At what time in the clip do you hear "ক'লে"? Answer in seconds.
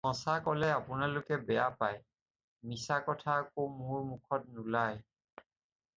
0.45-0.69